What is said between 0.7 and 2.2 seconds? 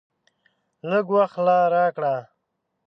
لږ وخت لا راکړه!